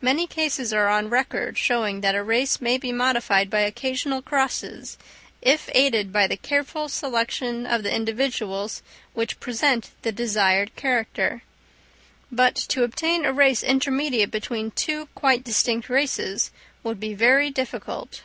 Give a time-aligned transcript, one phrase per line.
[0.00, 4.96] Many cases are on record showing that a race may be modified by occasional crosses
[5.42, 8.80] if aided by the careful selection of the individuals
[9.12, 11.42] which present the desired character;
[12.32, 16.50] but to obtain a race intermediate between two quite distinct races
[16.82, 18.22] would be very difficult.